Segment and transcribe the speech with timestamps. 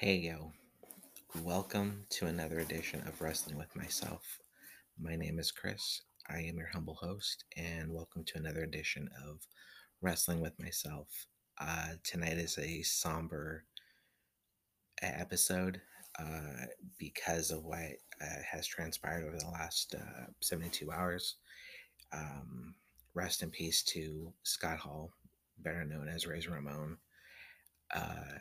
[0.00, 0.54] Hey yo,
[1.42, 4.40] welcome to another edition of Wrestling with Myself.
[4.98, 6.00] My name is Chris.
[6.26, 9.46] I am your humble host, and welcome to another edition of
[10.00, 11.26] Wrestling with Myself.
[11.60, 13.66] Uh, tonight is a somber
[15.02, 15.82] episode
[16.18, 16.64] uh,
[16.96, 21.36] because of what uh, has transpired over the last uh, 72 hours.
[22.10, 22.74] Um,
[23.12, 25.10] rest in peace to Scott Hall,
[25.58, 26.96] better known as Razor Ramon.
[27.94, 28.38] Uh,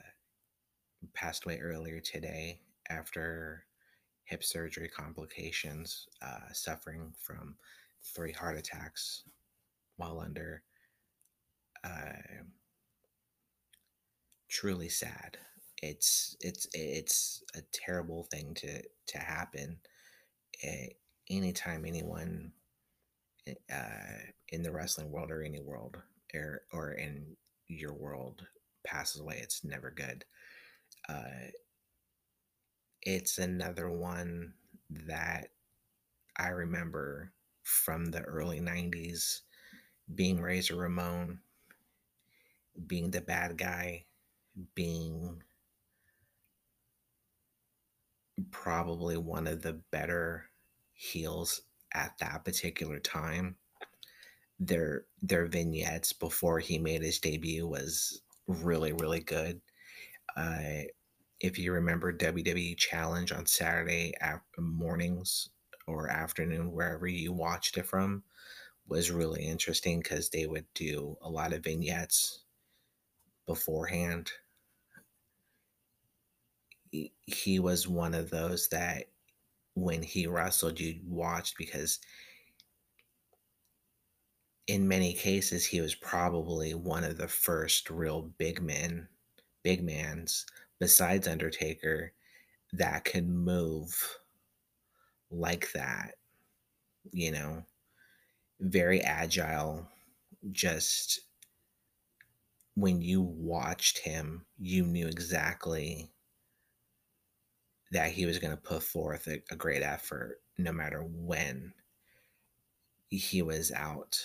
[1.13, 3.65] passed away earlier today after
[4.25, 7.56] hip surgery complications, uh, suffering from
[8.04, 9.23] three heart attacks
[9.97, 10.64] while under.
[11.83, 12.43] Uh,
[14.50, 15.37] truly sad.
[15.82, 19.78] It's it's it's a terrible thing to to happen.
[20.64, 20.87] Uh,
[21.29, 22.51] anytime anyone
[23.47, 24.18] uh,
[24.50, 25.97] in the wrestling world or any world
[26.34, 27.37] or or in
[27.68, 28.45] your world
[28.86, 30.25] passes away, it's never good.
[31.09, 31.49] Uh,
[33.02, 34.53] it's another one
[34.92, 35.50] that
[36.38, 39.42] I remember from the early 90s
[40.16, 41.39] being Razor Ramon,
[42.88, 44.06] being the bad guy,
[44.75, 45.42] being
[48.52, 50.45] probably one of the better
[50.94, 51.62] heels
[51.94, 53.56] at that particular time.
[54.59, 59.62] Their their vignettes before he made his debut was really really good.
[60.36, 60.84] Uh,
[61.40, 64.14] if you remember WWE Challenge on Saturday
[64.58, 65.50] mornings
[65.88, 68.23] or afternoon, wherever you watched it from,
[68.88, 72.42] was really interesting because they would do a lot of vignettes
[73.48, 74.31] beforehand.
[76.92, 79.06] He, was one of those that
[79.76, 82.00] when he wrestled, you watched because
[84.68, 89.08] in many cases he was probably one of the first real big men,
[89.64, 90.46] big mans
[90.80, 92.13] besides Undertaker
[92.73, 94.17] that could move
[95.31, 96.16] like that,
[97.11, 97.63] you know,
[98.59, 99.88] very agile.
[100.51, 101.22] Just
[102.75, 106.09] when you watched him, you knew exactly
[107.91, 111.73] that he was going to put forth a, a great effort no matter when
[113.09, 114.18] he was out.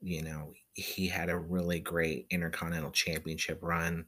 [0.00, 4.06] You know, he had a really great Intercontinental Championship run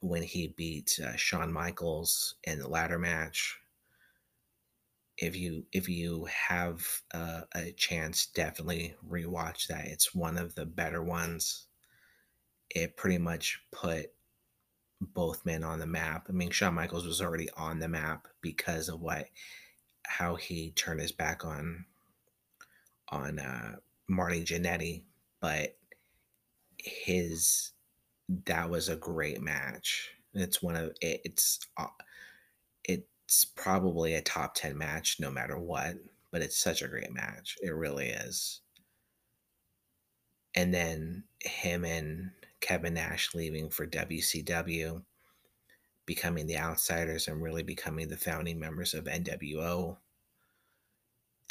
[0.00, 3.58] when he beat uh, Shawn Michaels in the ladder match.
[5.16, 9.86] If you if you have uh, a chance, definitely rewatch that.
[9.86, 11.66] It's one of the better ones.
[12.70, 14.12] It pretty much put
[15.00, 16.26] both men on the map.
[16.28, 19.26] I mean, Shawn Michaels was already on the map because of what
[20.06, 21.84] how he turned his back on
[23.10, 23.76] on uh,
[24.08, 25.02] Marty Jannetty,
[25.40, 25.76] but
[26.78, 27.72] his
[28.46, 30.10] that was a great match.
[30.34, 31.86] It's one of it's uh,
[32.84, 35.96] it's probably a top 10 match no matter what,
[36.30, 37.56] but it's such a great match.
[37.62, 38.62] It really is.
[40.54, 42.30] And then him and
[42.60, 45.02] Kevin Nash leaving for WCW,
[46.06, 49.98] becoming the outsiders and really becoming the founding members of NWO.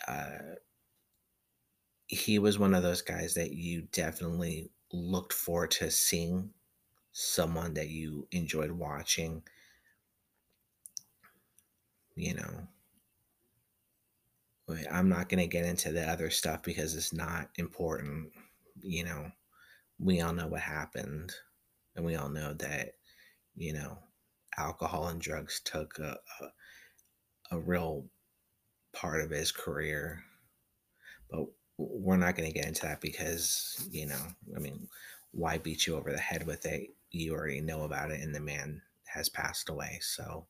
[0.07, 0.37] Uh,
[2.07, 6.49] he was one of those guys that you definitely looked forward to seeing
[7.19, 9.41] someone that you enjoyed watching,
[12.15, 12.67] you know.
[14.91, 18.29] I'm not going to get into the other stuff because it's not important.
[18.81, 19.31] You know,
[19.97, 21.33] we all know what happened,
[21.95, 22.91] and we all know that,
[23.55, 23.97] you know,
[24.55, 28.05] alcohol and drugs took a, a, a real
[28.93, 30.21] part of his career.
[31.31, 31.47] But
[31.79, 34.21] we're not going to get into that because, you know,
[34.55, 34.87] I mean,
[35.31, 36.91] why beat you over the head with it?
[37.11, 39.99] You already know about it and the man has passed away.
[40.01, 40.47] So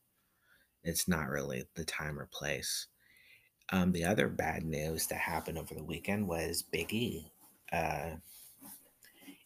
[0.82, 2.88] it's not really the time or place.
[3.70, 7.30] Um, the other bad news that happened over the weekend was Big E.
[7.70, 8.16] Uh,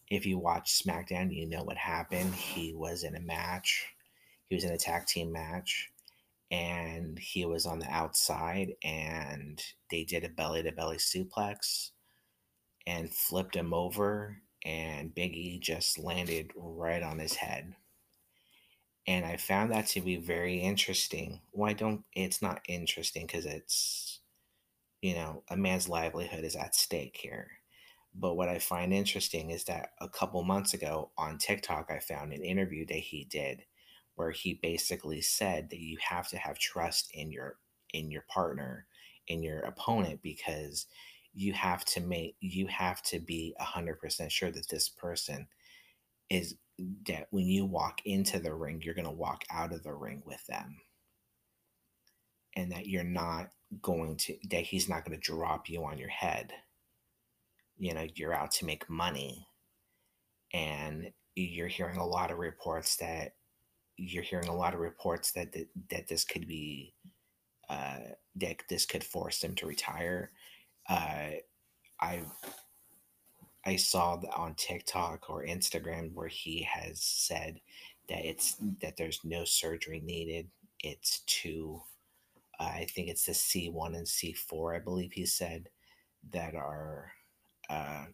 [0.09, 2.33] if you watch SmackDown, you know what happened.
[2.33, 3.87] He was in a match,
[4.47, 5.89] he was in a tag team match,
[6.51, 11.91] and he was on the outside, and they did a belly to belly suplex
[12.85, 17.75] and flipped him over and Biggie just landed right on his head.
[19.05, 21.41] And I found that to be very interesting.
[21.51, 24.13] Why don't it's not interesting because it's
[25.03, 27.51] you know, a man's livelihood is at stake here.
[28.15, 32.31] But what I find interesting is that a couple months ago on TikTok, I found
[32.31, 33.63] an interview that he did
[34.15, 37.57] where he basically said that you have to have trust in your
[37.93, 38.87] in your partner,
[39.27, 40.85] in your opponent, because
[41.33, 45.47] you have to make you have to be 100% sure that this person
[46.29, 46.55] is
[47.07, 50.21] that when you walk into the ring, you're going to walk out of the ring
[50.25, 50.77] with them.
[52.55, 53.49] And that you're not
[53.81, 56.51] going to, that he's not going to drop you on your head.
[57.77, 59.47] You know, you're out to make money.
[60.53, 63.33] And you're hearing a lot of reports that
[63.97, 66.93] you're hearing a lot of reports that that, that this could be
[67.69, 67.99] uh,
[68.35, 70.31] that this could force him to retire.
[70.89, 71.29] Uh,
[72.01, 72.23] I
[73.65, 77.61] I saw on TikTok or Instagram where he has said
[78.09, 80.49] that it's that there's no surgery needed.
[80.79, 81.21] It's
[82.59, 84.75] uh, I think it's the C one and C four.
[84.75, 85.69] I believe he said
[86.31, 87.11] that are
[87.69, 88.05] uh,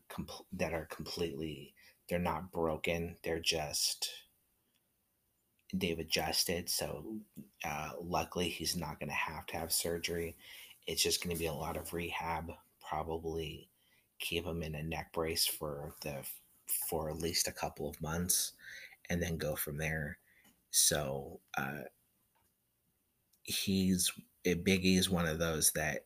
[0.54, 1.74] that are completely
[2.10, 3.18] they're not broken.
[3.24, 4.10] They're just
[5.74, 6.69] they've adjusted.
[6.69, 7.06] So
[7.66, 10.36] uh, luckily, he's not going to have to have surgery.
[10.89, 12.51] It's just going to be a lot of rehab,
[12.81, 13.69] probably
[14.18, 16.24] keep him in a neck brace for the
[16.89, 18.53] for at least a couple of months,
[19.07, 20.18] and then go from there.
[20.71, 21.83] So uh,
[23.44, 24.12] he's
[24.45, 26.06] eh, Biggie is one of those that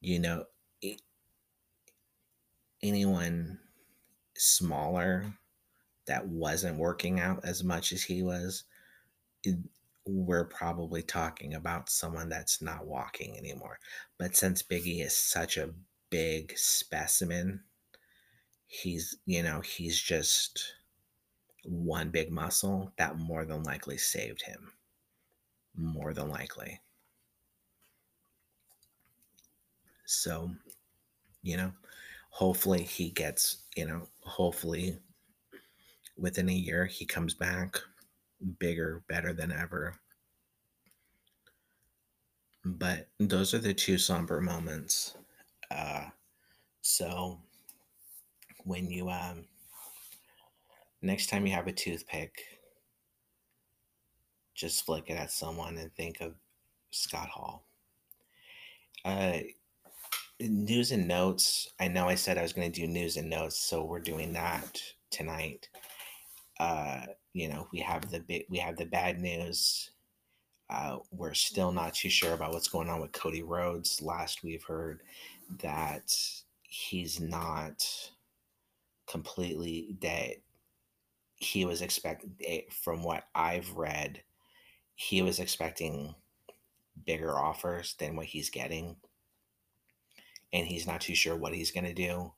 [0.00, 0.46] you know
[2.82, 3.60] anyone
[4.36, 5.32] smaller
[6.08, 8.64] that wasn't working out as much as he was
[10.06, 13.78] we're probably talking about someone that's not walking anymore.
[14.18, 15.74] But since Biggie is such a
[16.10, 17.60] big specimen,
[18.66, 20.74] he's, you know, he's just
[21.64, 24.72] one big muscle that more than likely saved him.
[25.76, 26.80] More than likely.
[30.04, 30.50] So,
[31.42, 31.72] you know,
[32.30, 34.98] hopefully he gets, you know, hopefully
[36.16, 37.78] within a year he comes back
[38.58, 39.94] bigger, better than ever.
[42.64, 45.16] But those are the two somber moments.
[45.70, 46.06] Uh,
[46.80, 47.40] so
[48.64, 49.44] when you um,
[51.00, 52.32] next time you have a toothpick,
[54.54, 56.34] just flick it at someone and think of
[56.90, 57.66] Scott Hall.
[59.04, 59.38] Uh,
[60.40, 61.68] news and notes.
[61.80, 64.32] I know I said I was going to do news and notes, so we're doing
[64.34, 64.80] that
[65.10, 65.68] tonight.
[66.62, 69.90] Uh, you know, we have the big, we have the bad news.
[70.70, 74.00] Uh, we're still not too sure about what's going on with Cody Rhodes.
[74.00, 75.00] Last we've heard
[75.58, 76.14] that
[76.62, 77.84] he's not
[79.08, 80.36] completely dead.
[81.34, 84.22] he was expecting eh, from what I've read,
[84.94, 86.14] he was expecting
[87.04, 88.94] bigger offers than what he's getting.
[90.52, 92.32] And he's not too sure what he's going to do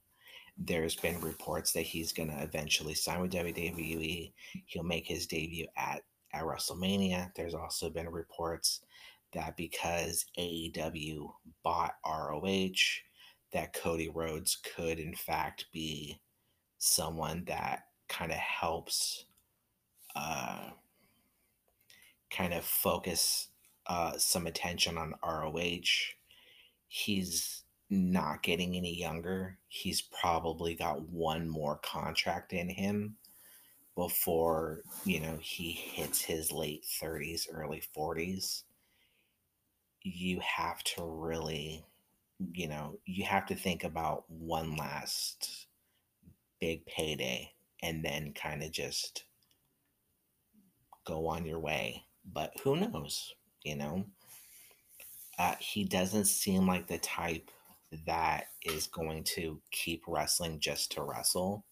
[0.56, 4.32] there's been reports that he's going to eventually sign with WWE.
[4.66, 6.02] He'll make his debut at,
[6.32, 7.30] at WrestleMania.
[7.34, 8.80] There's also been reports
[9.32, 11.28] that because AEW
[11.62, 12.70] bought ROH,
[13.52, 16.20] that Cody Rhodes could, in fact, be
[16.78, 19.26] someone that kind of helps
[20.14, 20.70] uh,
[22.30, 23.48] kind of focus
[23.86, 26.14] uh, some attention on ROH.
[26.88, 27.63] He's
[27.94, 29.58] not getting any younger.
[29.69, 33.17] He's probably got one more contract in him
[33.94, 38.62] before, you know, he hits his late 30s, early 40s.
[40.02, 41.85] You have to really,
[42.52, 45.67] you know, you have to think about one last
[46.61, 47.52] big payday
[47.82, 49.25] and then kind of just
[51.05, 52.05] go on your way.
[52.32, 54.05] But who knows, you know?
[55.39, 57.51] Uh, he doesn't seem like the type
[58.06, 61.65] that is going to keep wrestling just to wrestle.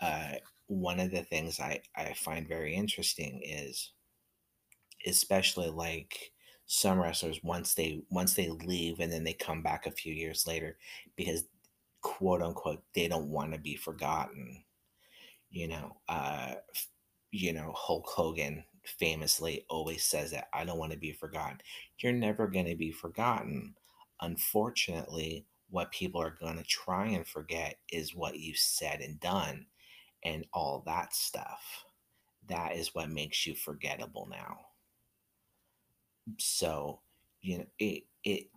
[0.00, 0.34] Uh,
[0.68, 3.92] one of the things I, I find very interesting is
[5.06, 6.32] especially like
[6.66, 10.46] some wrestlers once they once they leave and then they come back a few years
[10.46, 10.76] later
[11.16, 11.46] because
[12.02, 14.62] quote unquote they don't want to be forgotten
[15.50, 16.54] you know uh
[17.30, 21.58] you know hulk hogan famously always says that i don't want to be forgotten
[22.00, 23.74] you're never going to be forgotten
[24.20, 29.66] Unfortunately, what people are going to try and forget is what you said and done
[30.24, 31.84] and all that stuff.
[32.48, 34.58] That is what makes you forgettable now.
[36.38, 37.00] So,
[37.40, 38.48] you know, it, it,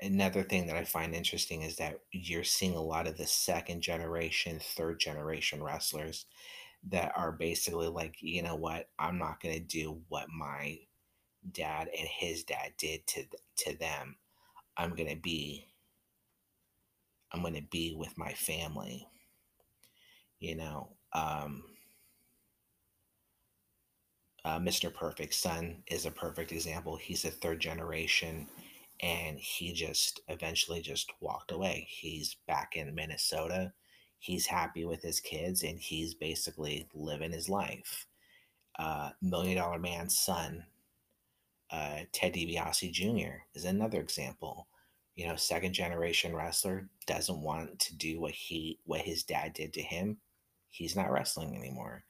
[0.00, 3.80] another thing that I find interesting is that you're seeing a lot of the second
[3.80, 6.26] generation, third generation wrestlers
[6.88, 10.78] that are basically like, you know what, I'm not going to do what my
[11.52, 13.24] dad and his dad did to
[13.58, 14.16] to them.
[14.76, 15.66] I'm going to be
[17.32, 19.08] I'm going to be with my family.
[20.38, 21.62] You know, um,
[24.44, 24.92] uh, Mr.
[24.92, 26.96] Perfect Son is a perfect example.
[26.96, 28.48] He's a third generation
[29.00, 31.86] and he just eventually just walked away.
[31.88, 33.72] He's back in Minnesota.
[34.18, 38.06] he's happy with his kids and he's basically living his life.
[38.78, 40.64] Uh, Million Dollar Man's son,
[41.72, 43.38] uh, Ted DiBiase Jr.
[43.54, 44.68] is another example.
[45.16, 49.72] You know, second generation wrestler doesn't want to do what he what his dad did
[49.74, 50.18] to him.
[50.70, 52.04] He's not wrestling anymore.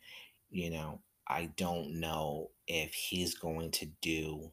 [0.51, 4.51] You know, I don't know if he's going to do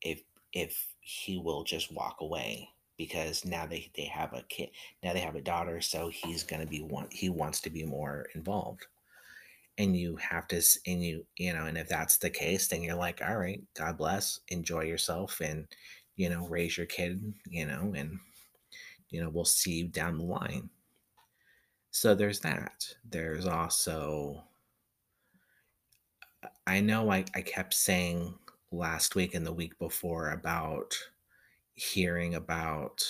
[0.00, 0.22] if
[0.52, 4.70] if he will just walk away because now they, they have a kid
[5.02, 7.84] now they have a daughter so he's going to be one he wants to be
[7.84, 8.86] more involved
[9.78, 12.96] and you have to and you you know and if that's the case then you're
[12.96, 15.66] like all right god bless enjoy yourself and
[16.16, 18.18] you know raise your kid you know and
[19.10, 20.68] you know we'll see you down the line.
[21.90, 22.86] So there's that.
[23.08, 24.44] There's also
[26.68, 28.32] i know i, I kept saying
[28.70, 30.94] last week and the week before about
[31.74, 33.04] hearing about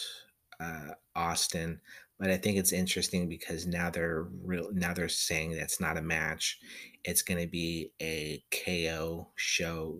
[0.60, 1.80] uh, Austin,
[2.18, 4.70] but I think it's interesting because now they're real.
[4.72, 6.58] Now they're saying that's not a match;
[7.04, 9.98] it's going to be a KO show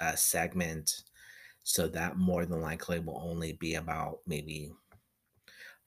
[0.00, 1.02] uh, segment.
[1.62, 4.72] So that more than likely will only be about maybe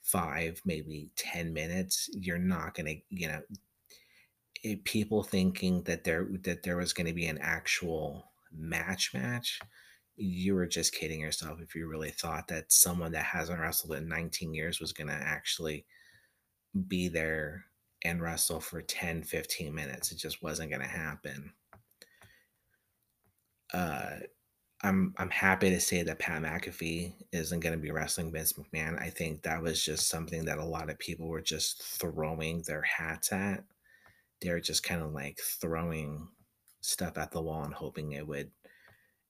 [0.01, 2.09] five, maybe ten minutes.
[2.13, 3.41] You're not going to, you know,
[4.63, 9.59] it, people thinking that there that there was going to be an actual match match
[10.17, 14.07] you were just kidding yourself if you really thought that someone that hasn't wrestled in
[14.07, 15.86] 19 years was going to actually
[16.88, 17.63] be there
[18.03, 21.51] and wrestle for 10 15 minutes it just wasn't going to happen
[23.74, 24.17] uh
[24.83, 29.01] I'm I'm happy to say that Pat McAfee isn't going to be wrestling Vince McMahon.
[29.01, 32.83] I think that was just something that a lot of people were just throwing their
[32.83, 33.63] hats at.
[34.39, 36.27] They're just kind of like throwing
[36.81, 38.51] stuff at the wall and hoping it would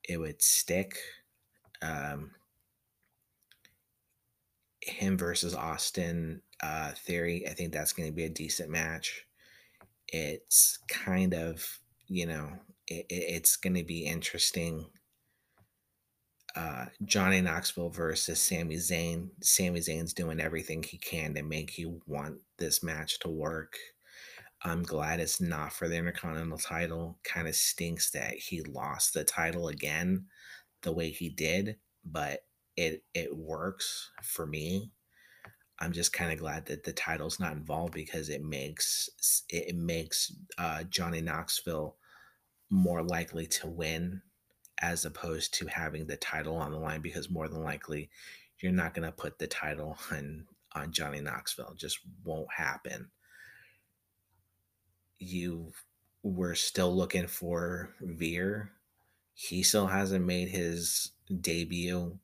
[0.07, 0.97] it would stick.
[1.81, 2.31] Um,
[4.81, 9.25] him versus Austin uh, Theory, I think that's going to be a decent match.
[10.07, 12.49] It's kind of, you know,
[12.87, 14.85] it, it's going to be interesting.
[16.55, 19.29] Uh, Johnny Knoxville versus Sami Zayn.
[19.41, 23.75] Sami Zayn's doing everything he can to make you want this match to work.
[24.63, 27.19] I'm glad it's not for the Intercontinental title.
[27.23, 30.25] Kind of stinks that he lost the title again
[30.81, 32.41] the way he did, but
[32.75, 34.91] it it works for me.
[35.79, 39.09] I'm just kind of glad that the title's not involved because it makes
[39.49, 41.95] it makes uh, Johnny Knoxville
[42.69, 44.21] more likely to win
[44.81, 48.09] as opposed to having the title on the line because more than likely
[48.59, 51.71] you're not going to put the title on on Johnny Knoxville.
[51.73, 53.11] It just won't happen
[55.19, 55.71] you
[56.23, 58.71] were still looking for Veer.
[59.33, 62.17] He still hasn't made his debut.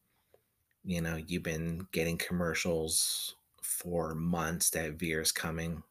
[0.84, 5.84] You know, you've been getting commercials for months that Veer's coming.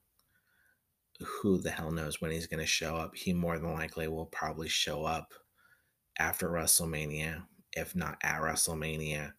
[1.21, 3.15] Who the hell knows when he's going to show up?
[3.15, 5.33] He more than likely will probably show up
[6.19, 9.33] after WrestleMania, if not at WrestleMania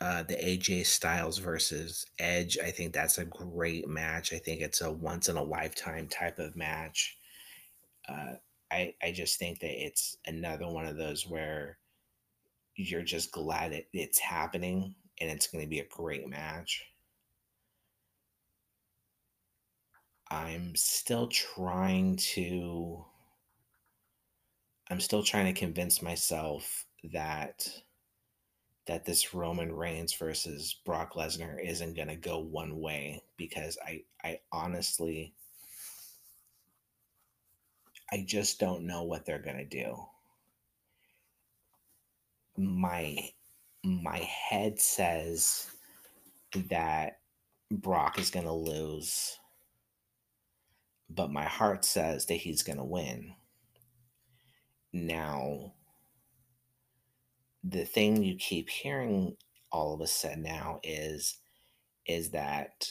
[0.00, 2.58] uh, the AJ Styles versus Edge.
[2.62, 4.32] I think that's a great match.
[4.32, 7.18] I think it's a once in a lifetime type of match.
[8.08, 8.34] Uh,
[8.70, 11.78] I I just think that it's another one of those where
[12.76, 16.84] you're just glad it, it's happening and it's going to be a great match.
[20.30, 23.04] I'm still trying to
[24.90, 27.68] I'm still trying to convince myself that
[28.88, 34.02] that this Roman Reigns versus Brock Lesnar isn't going to go one way because I
[34.24, 35.34] I honestly
[38.10, 39.94] I just don't know what they're going to do.
[42.56, 43.30] My
[43.84, 45.70] my head says
[46.70, 47.20] that
[47.70, 49.38] Brock is going to lose
[51.10, 53.34] but my heart says that he's going to win.
[54.92, 55.74] Now,
[57.64, 59.36] the thing you keep hearing
[59.70, 61.38] all of a sudden now is
[62.06, 62.88] is that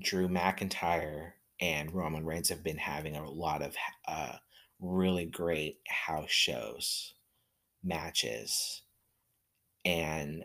[0.00, 3.74] Drew McIntyre and Roman Reigns have been having a lot of
[4.06, 4.32] uh,
[4.80, 7.14] really great house shows,
[7.82, 8.82] matches,
[9.84, 10.44] and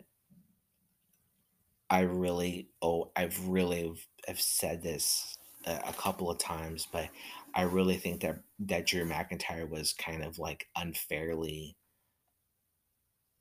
[1.90, 3.92] I really oh I've really
[4.26, 7.08] have said this a, a couple of times, but
[7.54, 11.76] I really think that that Drew McIntyre was kind of like unfairly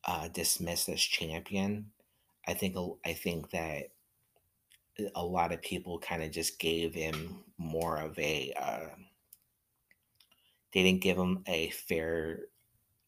[0.05, 1.91] uh, dismissed as champion.
[2.47, 3.91] I think I think that
[5.15, 8.95] a lot of people kind of just gave him more of a uh,
[10.73, 12.47] they didn't give him a fair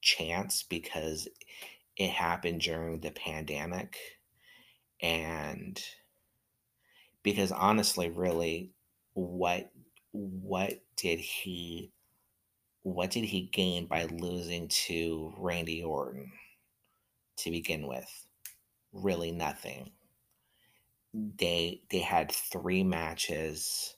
[0.02, 1.28] chance because
[1.98, 3.98] it happened during the pandemic
[5.02, 5.84] And
[7.24, 8.72] because honestly, really,
[9.14, 9.72] what
[10.12, 11.92] what did he
[12.84, 16.32] what did he gain by losing to Randy Orton
[17.38, 18.10] to begin with?
[18.92, 19.92] Really nothing.
[21.14, 23.96] They they had three matches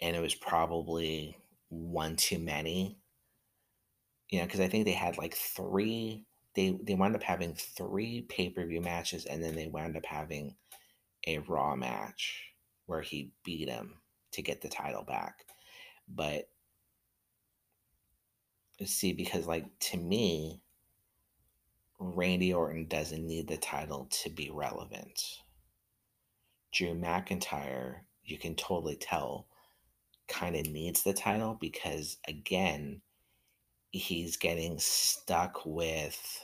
[0.00, 1.36] and it was probably
[1.68, 2.98] one too many.
[4.28, 8.22] You know, because I think they had like three they they wound up having three
[8.22, 10.56] pay-per-view matches and then they wound up having
[11.26, 12.44] a raw match
[12.86, 13.94] where he beat him
[14.32, 15.44] to get the title back.
[16.08, 16.48] But
[18.84, 20.60] see, because like to me,
[22.02, 25.22] Randy Orton doesn't need the title to be relevant.
[26.72, 29.48] Drew McIntyre, you can totally tell,
[30.26, 33.02] kind of needs the title because again,
[33.90, 36.42] he's getting stuck with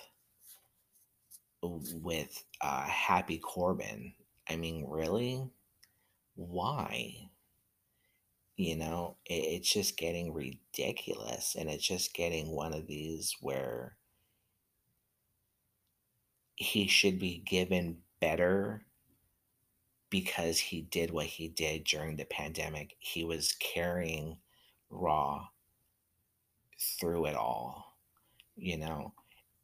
[1.63, 4.13] with uh, Happy Corbin.
[4.49, 5.43] I mean, really?
[6.35, 7.31] Why?
[8.57, 11.57] You know, it, it's just getting ridiculous.
[11.59, 13.97] And it's just getting one of these where
[16.57, 18.83] he should be given better
[20.11, 22.97] because he did what he did during the pandemic.
[22.99, 24.39] He was carrying
[24.89, 25.47] Raw
[26.79, 27.97] through it all,
[28.57, 29.13] you know.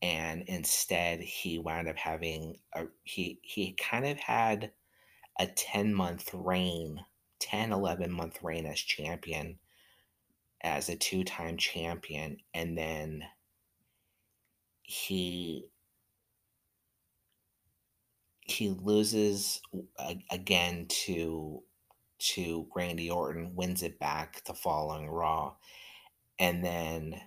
[0.03, 4.73] And instead he wound up having a he he kind of had
[5.39, 7.05] a 10 month reign,
[7.39, 9.59] 10 11 month reign as champion
[10.63, 13.25] as a two-time champion and then
[14.83, 15.72] he
[18.53, 19.61] he loses
[20.31, 21.63] again to
[22.19, 25.55] to Randy Orton, wins it back the following Raw,
[26.39, 27.21] and then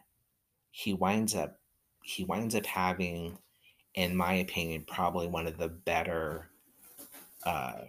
[0.71, 1.59] he winds up
[2.03, 3.39] he winds up having,
[3.95, 6.51] in my opinion, probably one of the better
[7.43, 7.81] uh,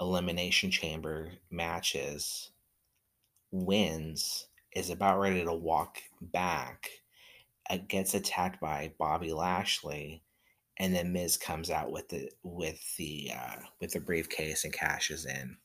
[0.00, 2.50] elimination chamber matches.
[3.50, 6.90] Wins is about ready to walk back,
[7.70, 10.22] uh, gets attacked by Bobby Lashley
[10.78, 15.24] and then Miz comes out with the with the uh, with the briefcase and cashes
[15.24, 15.56] in,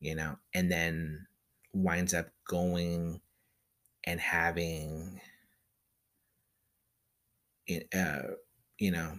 [0.00, 1.26] you know, and then
[1.72, 3.20] winds up going
[4.04, 5.20] and having,
[7.94, 8.18] uh,
[8.78, 9.18] you know,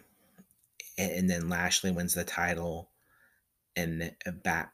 [0.97, 2.89] and, and then Lashley wins the title,
[3.75, 4.11] and
[4.43, 4.73] back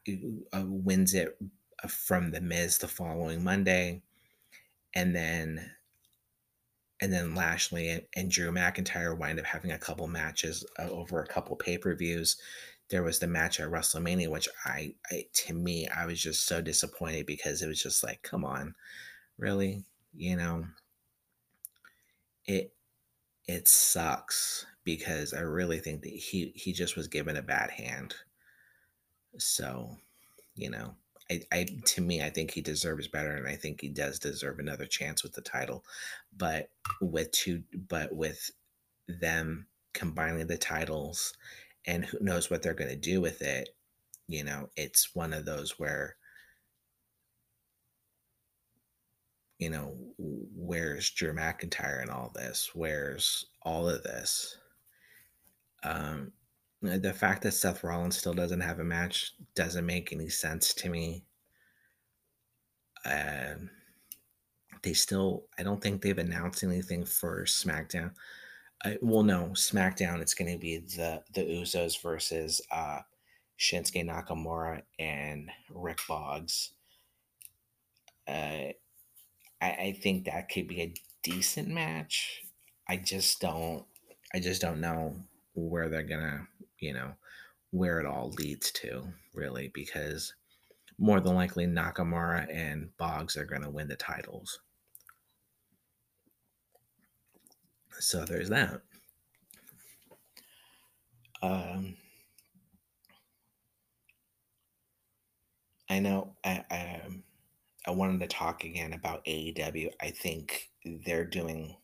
[0.53, 1.37] uh, wins it
[1.83, 4.01] uh, from the Miz the following Monday,
[4.93, 5.71] and then
[7.01, 11.21] and then Lashley and, and, Drew McIntyre wind up having a couple matches uh, over
[11.21, 12.37] a couple pay per views.
[12.89, 16.61] There was the match at WrestleMania, which I, I, to me, I was just so
[16.61, 18.75] disappointed because it was just like, come on,
[19.37, 19.83] really,
[20.13, 20.65] you know,
[22.45, 22.73] it
[23.47, 28.15] it sucks because I really think that he he just was given a bad hand.
[29.37, 29.97] So,
[30.55, 30.95] you know,
[31.31, 34.59] I, I to me, I think he deserves better, and I think he does deserve
[34.59, 35.85] another chance with the title.
[36.35, 38.51] But with two, but with
[39.07, 41.33] them combining the titles,
[41.87, 43.69] and who knows what they're going to do with it,
[44.27, 46.17] you know, it's one of those where,
[49.57, 52.71] you know, where's Drew McIntyre and all this?
[52.73, 54.57] Where's all of this?
[55.83, 56.33] Um,
[56.81, 60.89] the fact that Seth Rollins still doesn't have a match doesn't make any sense to
[60.89, 61.23] me.
[63.05, 63.69] Um,
[64.81, 68.11] they still, I don't think they've announced anything for SmackDown.
[68.83, 70.21] I, well, no, SmackDown.
[70.21, 72.99] It's going to be the the Usos versus uh,
[73.59, 76.69] Shinsuke Nakamura and Rick Boogs.
[78.27, 78.73] Uh,
[79.61, 82.41] I, I think that could be a decent match.
[82.89, 83.85] I just don't.
[84.33, 85.15] I just don't know
[85.53, 86.47] where they're gonna
[86.81, 87.13] you know,
[87.71, 90.33] where it all leads to, really, because
[90.99, 94.59] more than likely Nakamura and Boogs are going to win the titles.
[97.99, 98.81] So there's that.
[101.41, 101.95] Um,
[105.89, 107.01] I know I, I,
[107.85, 109.89] I wanted to talk again about AEW.
[110.01, 111.75] I think they're doing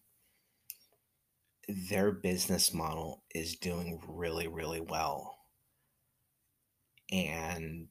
[1.69, 5.37] their business model is doing really, really well.
[7.11, 7.89] And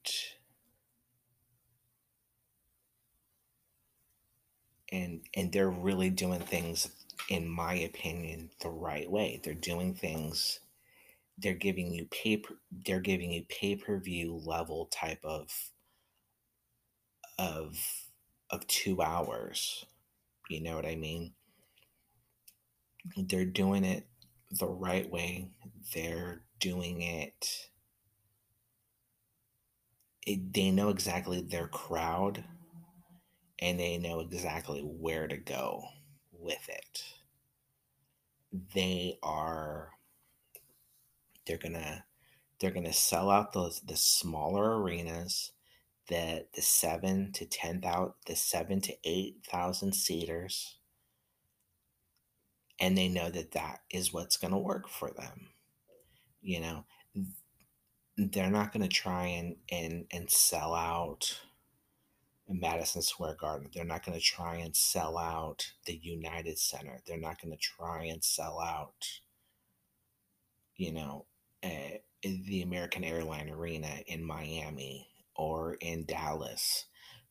[4.91, 6.89] and and they're really doing things
[7.29, 9.39] in my opinion the right way.
[9.43, 10.59] They're doing things
[11.39, 15.71] they're giving you paper they're giving you pay-per-view level type of
[17.39, 17.77] of
[18.49, 19.85] of 2 hours.
[20.49, 21.33] You know what I mean?
[23.15, 24.07] They're doing it
[24.51, 25.49] the right way.
[25.93, 27.69] They're doing it.
[30.27, 32.43] it they know exactly their crowd
[33.59, 35.83] and they know exactly where to go
[36.31, 37.03] with it.
[38.73, 39.91] They are
[41.45, 42.05] they're gonna
[42.59, 45.51] they're gonna sell out those the smaller arenas
[46.09, 50.76] that the seven to ten thousand the seven to eight thousand seaters
[52.79, 55.49] and they know that that is what's going to work for them
[56.41, 56.85] you know
[58.17, 61.39] they're not going to try and and and sell out
[62.49, 63.69] Madison Square Garden.
[63.73, 67.01] They're not going to try and sell out the United Center.
[67.05, 69.05] They're not going to try and sell out,
[70.75, 71.25] you know,
[71.63, 76.85] uh, the American Airline Arena in Miami or in Dallas.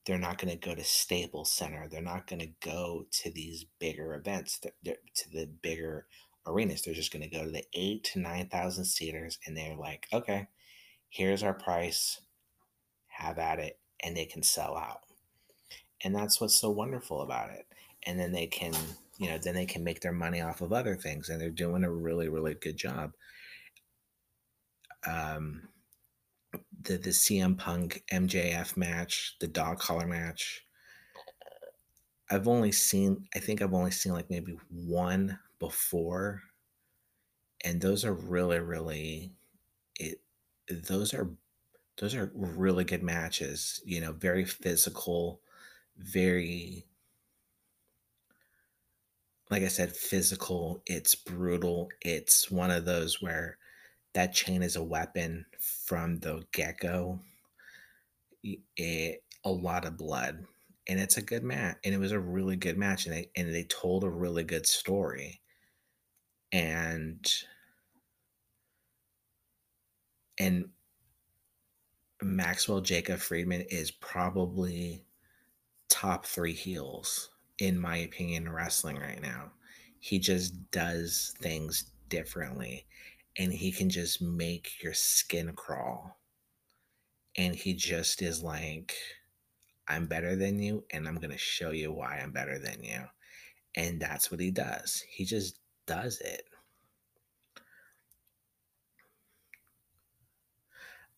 [0.07, 1.89] They're not going to go to Staples Center.
[1.91, 6.07] They're not going to go to these bigger events, to the bigger
[6.47, 6.83] arenas.
[6.83, 10.47] They're just going to go to the eight to 9,000 seaters and they're like, okay,
[11.09, 12.21] here's our price,
[13.09, 15.01] have at it, and they can sell out.
[16.05, 17.67] And that's what's so wonderful about it.
[18.05, 18.75] And then they can,
[19.19, 21.83] you know, then they can make their money off of other things and they're doing
[21.83, 23.13] a really, really good job.
[25.05, 25.69] Um,
[26.83, 30.67] the the CM Punk MJF match, the dog collar match.
[32.31, 36.43] I've only seen I think I've only seen like maybe one before
[37.65, 39.33] and those are really really
[39.99, 40.21] it
[40.69, 41.31] those are
[41.99, 45.41] those are really good matches, you know, very physical,
[45.97, 46.87] very
[49.51, 51.89] like I said physical, it's brutal.
[52.01, 53.59] It's one of those where
[54.17, 57.21] that chain is a weapon from the get go.
[58.43, 60.43] It, a lot of blood,
[60.89, 63.55] and it's a good match, and it was a really good match, and they and
[63.55, 65.43] they told a really good story,
[66.51, 67.31] and
[70.39, 70.71] and
[72.23, 75.05] Maxwell Jacob Friedman is probably
[75.91, 79.51] top three heels in my opinion wrestling right now.
[80.01, 82.87] He just does things differently
[83.39, 86.19] and he can just make your skin crawl.
[87.37, 88.95] And he just is like,
[89.89, 93.03] I'm better than you, and I'm going to show you why I'm better than you.
[93.77, 95.03] And that's what he does.
[95.09, 96.45] He just does it.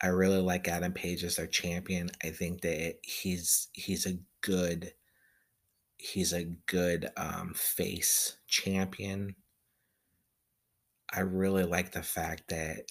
[0.00, 2.11] I really like Adam Page as their champion.
[2.22, 4.92] I think that he's he's a good
[5.96, 9.35] he's a good um, face champion.
[11.12, 12.90] I really like the fact that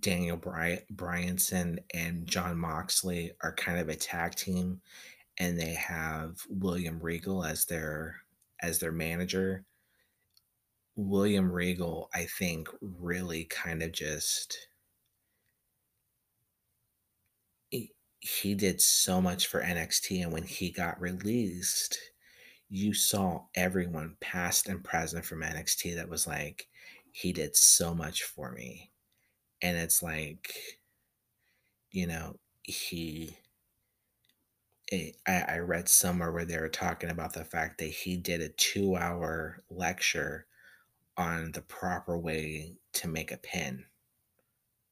[0.00, 4.80] Daniel Bry- Bryanson and Jon Moxley are kind of a tag team,
[5.38, 8.22] and they have William Regal as their
[8.60, 9.64] as their manager.
[10.96, 14.68] William Regal, I think, really kind of just
[17.70, 21.98] he, he did so much for NXT, and when he got released,
[22.68, 26.68] you saw everyone, past and present from NXT, that was like,
[27.12, 28.90] he did so much for me.
[29.62, 30.54] And it's like,
[31.90, 33.36] you know, he.
[34.88, 38.40] It, I, I read somewhere where they were talking about the fact that he did
[38.40, 40.46] a two hour lecture
[41.16, 43.84] on the proper way to make a pin.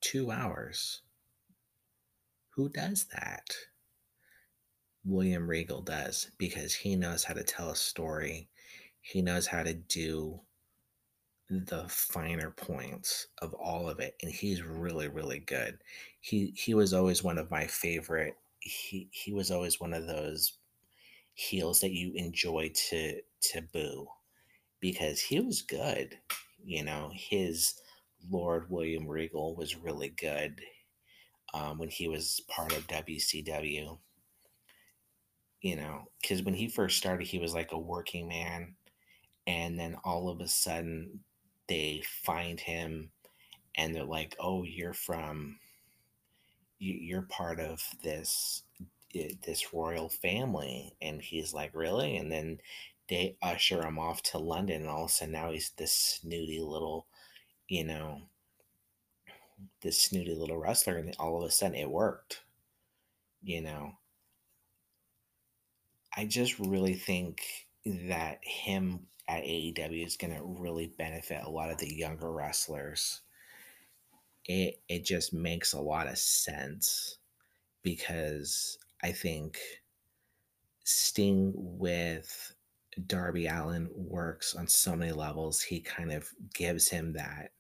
[0.01, 1.03] Two hours.
[2.51, 3.55] Who does that?
[5.05, 8.49] William Regal does because he knows how to tell a story.
[9.01, 10.41] He knows how to do
[11.51, 15.79] the finer points of all of it and he's really really good.
[16.21, 20.59] He he was always one of my favorite he he was always one of those
[21.35, 24.07] heels that you enjoy to to boo
[24.81, 26.19] because he was good
[26.63, 27.75] you know his
[28.31, 30.61] lord william regal was really good
[31.55, 33.99] um, when he was part of wcw
[35.63, 38.75] you know because when he first started he was like a working man
[39.47, 41.21] and then all of a sudden
[41.71, 43.13] they find him
[43.77, 45.61] and they're like, "Oh, you're from
[46.79, 48.63] you're part of this
[49.43, 52.61] this royal family." And he's like, "Really?" And then
[53.09, 56.61] they usher him off to London and all of a sudden now he's this snooty
[56.61, 57.07] little,
[57.69, 58.23] you know,
[59.83, 62.43] this snooty little wrestler and all of a sudden it worked.
[63.43, 63.93] You know,
[66.17, 67.43] I just really think
[67.85, 73.23] that him at AEW is going to really benefit a lot of the younger wrestlers.
[74.45, 77.19] It it just makes a lot of sense
[77.83, 79.59] because I think
[80.85, 82.55] Sting with
[83.07, 85.63] Darby Allin works on so many levels.
[85.63, 87.53] He kind of gives him that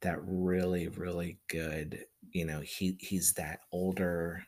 [0.00, 4.42] that really really good, you know, he he's that older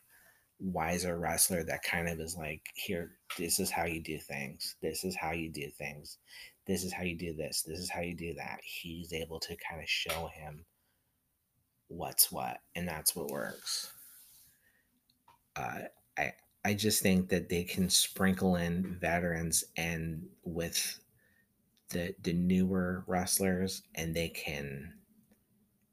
[0.61, 4.77] wiser wrestler that kind of is like, here, this is how you do things.
[4.83, 6.19] This is how you do things.
[6.67, 7.63] This is how you do this.
[7.63, 8.59] This is how you do that.
[8.63, 10.65] He's able to kind of show him
[11.89, 13.93] what's what, and that's what works.
[15.57, 15.81] Uh,
[16.19, 16.33] I
[16.65, 21.01] I just think that they can sprinkle in veterans and with
[21.91, 24.93] the the newer wrestlers, and they can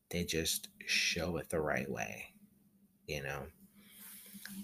[0.09, 2.25] they just show it the right way,
[3.07, 3.43] you know.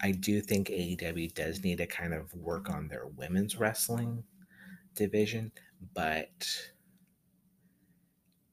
[0.00, 4.24] I do think AEW does need to kind of work on their women's wrestling
[4.94, 5.52] division,
[5.94, 6.48] but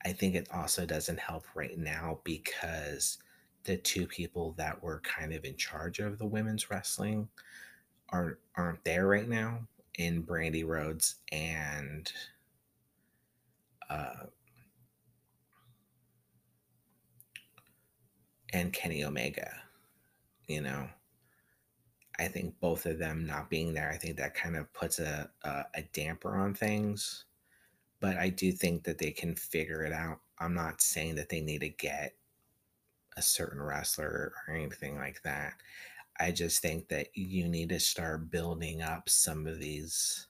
[0.06, 3.18] I think it also doesn't help right now because
[3.63, 7.28] the two people that were kind of in charge of the women's wrestling
[8.10, 9.60] aren't aren't there right now
[9.98, 12.12] in Brandi Rhodes and
[13.89, 14.26] uh,
[18.54, 19.52] and Kenny Omega.
[20.48, 20.89] You know,
[22.19, 25.29] I think both of them not being there, I think that kind of puts a,
[25.43, 27.25] a, a damper on things.
[28.01, 30.19] But I do think that they can figure it out.
[30.38, 32.15] I'm not saying that they need to get
[33.17, 35.53] a certain wrestler or anything like that.
[36.19, 40.27] I just think that you need to start building up some of these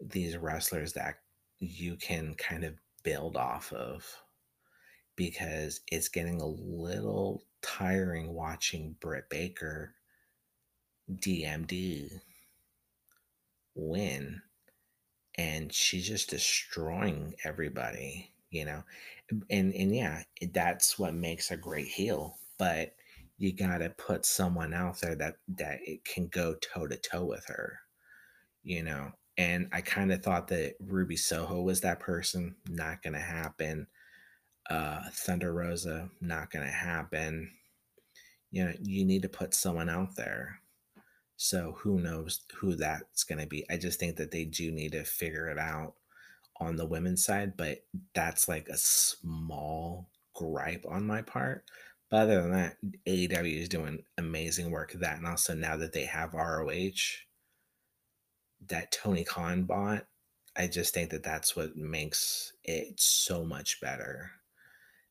[0.00, 1.20] these wrestlers that
[1.58, 4.04] you can kind of build off of
[5.16, 9.94] because it's getting a little tiring watching Britt Baker
[11.12, 12.20] DMD
[13.74, 14.42] win
[15.36, 18.82] and she's just destroying everybody, you know.
[19.50, 22.94] And and yeah, that's what makes a great heel, but
[23.38, 27.24] you got to put someone out there that that it can go toe to toe
[27.24, 27.80] with her,
[28.62, 29.12] you know.
[29.38, 33.86] And I kind of thought that Ruby Soho was that person, not going to happen.
[34.70, 37.52] Uh Thunder Rosa, not going to happen.
[38.50, 40.60] You know, you need to put someone out there
[41.36, 43.64] so who knows who that's going to be?
[43.70, 45.94] I just think that they do need to figure it out
[46.58, 51.64] on the women's side, but that's like a small gripe on my part.
[52.10, 55.18] But other than that, AEW is doing amazing work at that.
[55.18, 56.90] And also now that they have ROH,
[58.68, 60.06] that Tony Khan bought,
[60.56, 64.30] I just think that that's what makes it so much better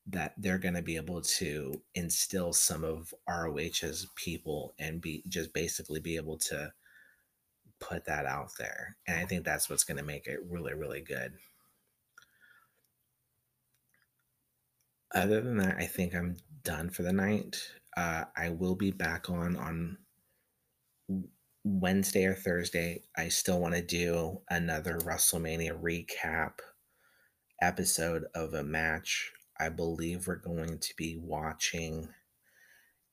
[0.07, 5.53] that they're going to be able to instill some of ROH's people and be just
[5.53, 6.71] basically be able to
[7.79, 8.97] put that out there.
[9.07, 11.33] And I think that's what's going to make it really, really good.
[15.13, 17.57] Other than that, I think I'm done for the night.
[17.95, 19.97] Uh, I will be back on on
[21.63, 23.03] Wednesday or Thursday.
[23.17, 26.59] I still want to do another WrestleMania recap
[27.61, 32.09] episode of a match I believe we're going to be watching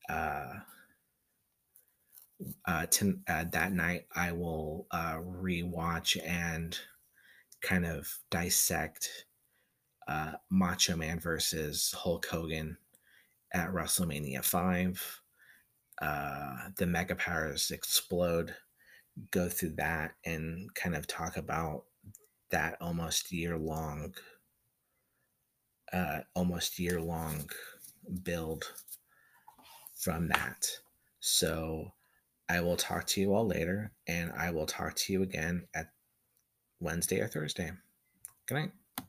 [0.08, 0.54] uh,
[2.66, 4.06] uh, to, uh, that night.
[4.14, 6.76] I will uh, rewatch and
[7.62, 9.26] kind of dissect
[10.08, 12.76] uh, Macho Man versus Hulk Hogan
[13.54, 15.20] at WrestleMania 5.
[16.00, 18.54] Uh, the Mega Powers explode,
[19.30, 21.84] go through that, and kind of talk about
[22.50, 24.12] that almost year long
[25.92, 27.48] uh, almost year long
[28.22, 28.64] build
[29.94, 30.66] from that.
[31.20, 31.92] So
[32.48, 35.92] I will talk to you all later, and I will talk to you again at
[36.80, 37.70] Wednesday or Thursday.
[38.46, 38.72] Good night.